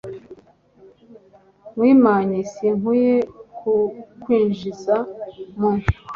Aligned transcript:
mwimanyi 1.75 2.39
sinkwiye, 2.51 3.15
kukwinjiza 3.59 4.95
mu 5.59 5.71